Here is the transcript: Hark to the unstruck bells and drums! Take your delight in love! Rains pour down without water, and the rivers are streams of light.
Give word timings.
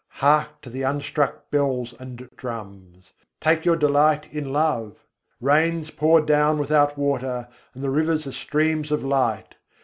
Hark 0.17 0.61
to 0.63 0.71
the 0.71 0.81
unstruck 0.81 1.51
bells 1.51 1.93
and 1.99 2.27
drums! 2.35 3.13
Take 3.39 3.65
your 3.65 3.75
delight 3.75 4.27
in 4.33 4.51
love! 4.51 5.05
Rains 5.39 5.91
pour 5.91 6.21
down 6.21 6.57
without 6.57 6.97
water, 6.97 7.47
and 7.75 7.83
the 7.83 7.91
rivers 7.91 8.25
are 8.25 8.31
streams 8.31 8.91
of 8.91 9.03
light. 9.03 9.53